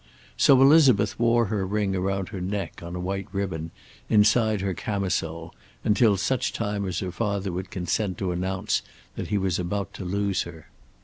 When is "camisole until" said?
4.73-6.17